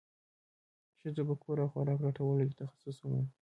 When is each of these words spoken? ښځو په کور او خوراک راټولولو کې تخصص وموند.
ښځو 0.99 1.21
په 1.29 1.35
کور 1.41 1.57
او 1.63 1.71
خوراک 1.73 1.99
راټولولو 2.05 2.43
کې 2.49 2.57
تخصص 2.61 2.95
وموند. 2.99 3.29